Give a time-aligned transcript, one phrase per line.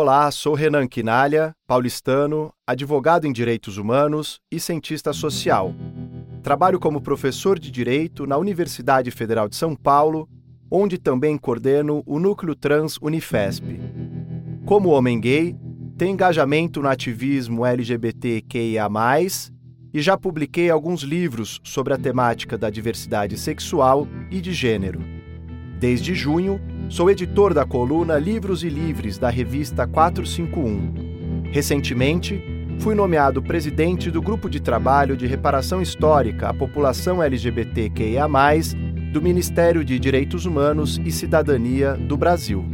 [0.00, 5.74] Olá, sou Renan Quinalha, paulistano, advogado em direitos humanos e cientista social.
[6.40, 10.28] Trabalho como professor de direito na Universidade Federal de São Paulo,
[10.70, 13.64] onde também coordeno o Núcleo Trans Unifesp.
[14.64, 15.56] Como homem gay,
[15.96, 18.88] tenho engajamento no ativismo LGBTQIA,
[19.92, 25.00] e já publiquei alguns livros sobre a temática da diversidade sexual e de gênero.
[25.80, 31.50] Desde junho, Sou editor da coluna Livros e Livres da revista 451.
[31.52, 32.42] Recentemente,
[32.78, 38.26] fui nomeado presidente do Grupo de Trabalho de Reparação Histórica à População LGBTQIA,
[39.12, 42.64] do Ministério de Direitos Humanos e Cidadania do Brasil.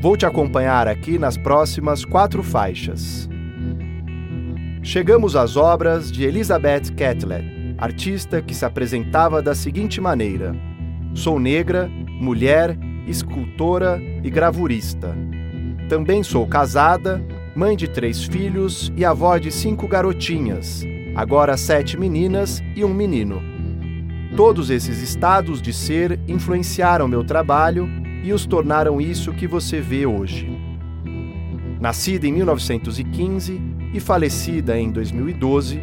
[0.00, 3.28] Vou te acompanhar aqui nas próximas quatro faixas.
[4.82, 7.46] Chegamos às obras de Elizabeth Catlett,
[7.78, 10.56] artista que se apresentava da seguinte maneira:
[11.14, 11.88] Sou negra,
[12.20, 15.16] mulher escultora e gravurista.
[15.88, 17.22] Também sou casada,
[17.54, 23.42] mãe de três filhos e avó de cinco garotinhas, agora sete meninas e um menino.
[24.36, 27.88] Todos esses estados de ser influenciaram meu trabalho
[28.24, 30.50] e os tornaram isso que você vê hoje.
[31.80, 33.60] Nascida em 1915
[33.92, 35.82] e falecida em 2012,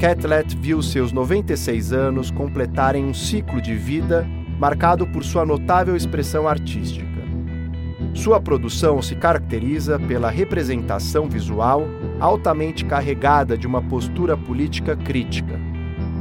[0.00, 4.26] Catlett viu seus 96 anos completarem um ciclo de vida
[4.60, 7.10] marcado por sua notável expressão artística.
[8.12, 11.88] Sua produção se caracteriza pela representação visual
[12.20, 15.58] altamente carregada de uma postura política crítica,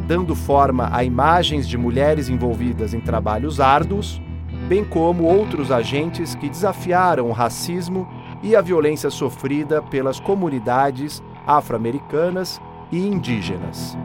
[0.07, 4.21] dando forma a imagens de mulheres envolvidas em trabalhos árduos,
[4.69, 8.07] bem como outros agentes que desafiaram o racismo
[8.41, 13.97] e a violência sofrida pelas comunidades afro-americanas e indígenas.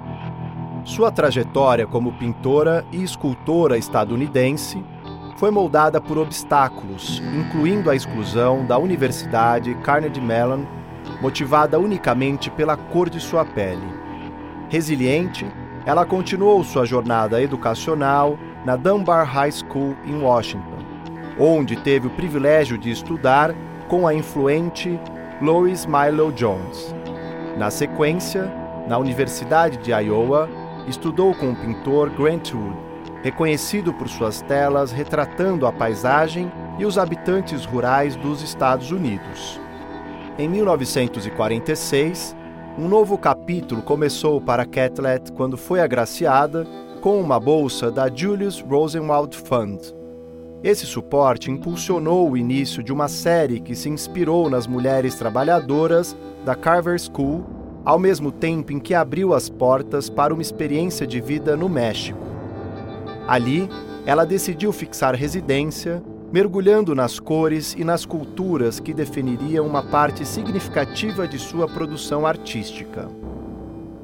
[0.84, 4.84] Sua trajetória como pintora e escultora estadunidense
[5.38, 10.64] foi moldada por obstáculos, incluindo a exclusão da Universidade Carnegie Mellon,
[11.22, 13.86] motivada unicamente pela cor de sua pele.
[14.68, 15.46] Resiliente,
[15.86, 20.84] ela continuou sua jornada educacional na Dunbar High School em Washington,
[21.40, 23.54] onde teve o privilégio de estudar
[23.88, 25.00] com a influente
[25.40, 26.94] Lois Milo Jones.
[27.56, 28.52] Na sequência,
[28.86, 30.48] na Universidade de Iowa,
[30.88, 32.76] estudou com o pintor Grant Wood,
[33.22, 39.60] reconhecido por suas telas retratando a paisagem e os habitantes rurais dos Estados Unidos.
[40.38, 42.36] Em 1946,
[42.76, 46.66] um novo capítulo começou para Catlett quando foi agraciada
[47.00, 49.80] com uma bolsa da Julius Rosenwald Fund.
[50.62, 56.54] Esse suporte impulsionou o início de uma série que se inspirou nas mulheres trabalhadoras da
[56.54, 57.44] Carver School
[57.84, 62.18] ao mesmo tempo em que abriu as portas para uma experiência de vida no México.
[63.28, 63.68] Ali,
[64.06, 66.02] ela decidiu fixar residência,
[66.32, 73.08] mergulhando nas cores e nas culturas que definiriam uma parte significativa de sua produção artística.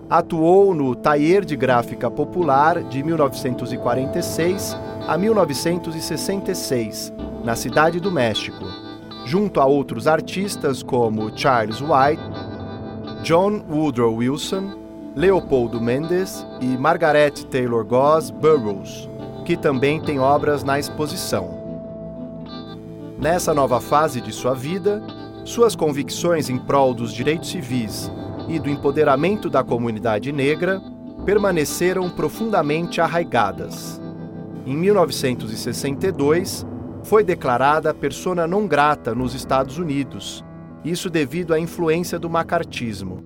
[0.09, 4.77] Atuou no Taller de Gráfica Popular de 1946
[5.07, 7.13] a 1966,
[7.45, 8.65] na Cidade do México,
[9.25, 12.23] junto a outros artistas como Charles White,
[13.23, 14.73] John Woodrow Wilson,
[15.15, 19.11] Leopoldo Mendes e Margaret Taylor Goss Burroughs,
[19.45, 21.61] que também tem obras na exposição.
[23.19, 25.03] Nessa nova fase de sua vida,
[25.45, 28.11] suas convicções em prol dos direitos civis
[28.49, 30.81] e do empoderamento da comunidade negra
[31.27, 34.01] permaneceram profundamente arraigadas.
[34.65, 36.67] Em 1962,
[37.03, 40.43] foi declarada persona non grata nos Estados Unidos
[40.85, 43.25] isso devido à influência do macartismo.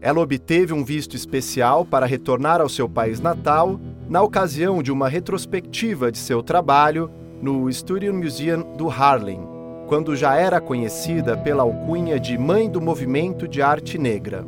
[0.00, 5.08] Ela obteve um visto especial para retornar ao seu país natal na ocasião de uma
[5.08, 7.10] retrospectiva de seu trabalho
[7.42, 9.40] no Studio Museum do Harlem,
[9.86, 14.46] quando já era conhecida pela alcunha de Mãe do Movimento de Arte Negra.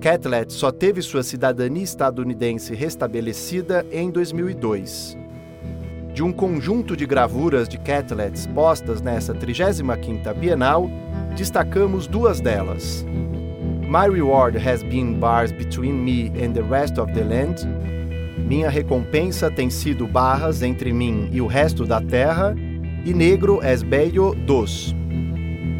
[0.00, 5.21] Catlett só teve sua cidadania estadunidense restabelecida em 2002
[6.12, 10.90] de um conjunto de gravuras de Catlett expostas nessa 35ª Bienal,
[11.34, 13.04] destacamos duas delas.
[13.88, 17.66] My reward has been bars between me and the rest of the land.
[18.46, 22.54] Minha recompensa tem sido barras entre mim e o resto da terra.
[23.04, 24.94] E negro es bello dos.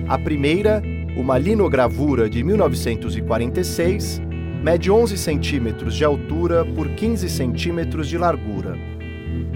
[0.09, 0.83] A primeira,
[1.17, 4.21] uma linogravura de 1946,
[4.63, 8.77] mede 11 centímetros de altura por 15 centímetros de largura.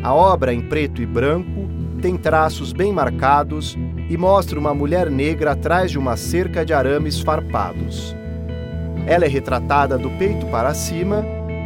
[0.06, 1.69] A obra, em preto e branco,
[2.00, 3.76] tem traços bem marcados
[4.08, 8.14] e mostra uma mulher negra atrás de uma cerca de arames farpados.
[9.05, 11.25] Ela é retratada do peito para cima,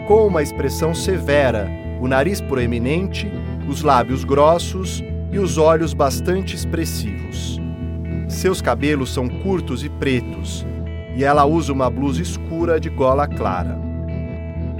[0.08, 1.68] com uma expressão severa,
[2.00, 3.30] o nariz proeminente,
[3.68, 7.60] os lábios grossos e os olhos bastante expressivos.
[8.26, 10.64] Seus cabelos são curtos e pretos,
[11.14, 13.78] e ela usa uma blusa escura de gola clara.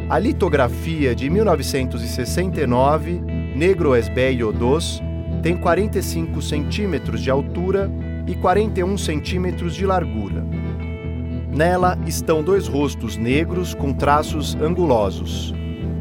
[0.09, 3.23] A litografia de 1969,
[3.61, 5.03] Negro es Bello 2,
[5.43, 7.93] tem 45 centímetros de altura
[8.27, 10.43] e 41 centímetros de largura.
[11.55, 15.53] Nela estão dois rostos negros com traços angulosos.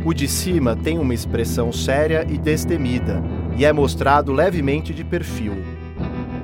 [0.05, 3.21] O de cima tem uma expressão séria e destemida
[3.57, 5.61] e é mostrado levemente de perfil.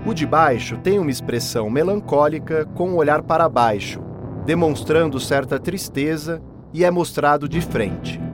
[0.05, 4.01] O de baixo tem uma expressão melancólica com um olhar para baixo,
[4.45, 6.41] demonstrando certa tristeza
[6.73, 8.24] e é mostrado de frente.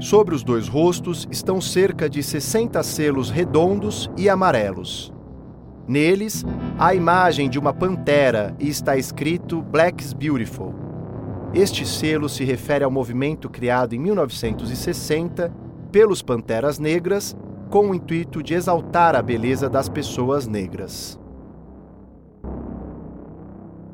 [0.00, 5.12] Sobre os dois rostos estão cerca de 60 selos redondos e amarelos.
[5.88, 6.44] Neles,
[6.78, 10.74] há a imagem de uma pantera e está escrito Black's Beautiful.
[11.54, 15.50] Este selo se refere ao movimento criado em 1960
[15.90, 17.34] pelos Panteras Negras
[17.70, 21.18] com o intuito de exaltar a beleza das pessoas negras.